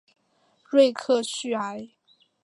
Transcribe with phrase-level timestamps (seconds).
[0.63, 1.91] 瑞克叙埃。